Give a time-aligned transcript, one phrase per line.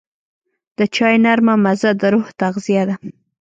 [0.77, 2.95] د چای نرمه مزه د روح تغذیه ده.